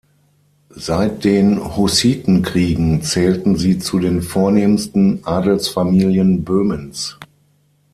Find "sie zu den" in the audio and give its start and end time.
3.55-4.23